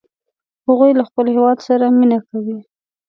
هغوی 0.67 0.91
له 0.99 1.03
خپل 1.09 1.25
هیواد 1.35 1.57
سره 1.67 1.85
مینه 1.97 2.19
کوي 2.29 2.59